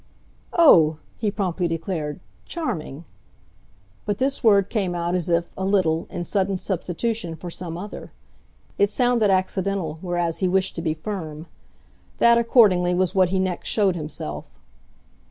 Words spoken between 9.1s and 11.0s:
accidental, whereas he wished to be